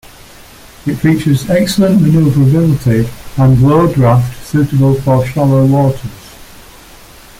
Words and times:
It 0.87 0.95
features 0.95 1.47
excellent 1.47 2.01
maneuverability 2.01 3.07
and 3.37 3.61
low 3.61 3.93
draft 3.93 4.43
suitable 4.47 4.95
for 4.95 5.23
shallow 5.27 5.63
waters. 5.67 6.33